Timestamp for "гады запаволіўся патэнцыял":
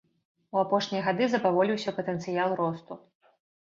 1.09-2.61